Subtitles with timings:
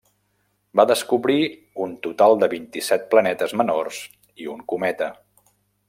[0.79, 1.35] Va descobrir
[1.85, 4.01] un total de vint-i-set planetes menors
[4.47, 5.13] i un cometa.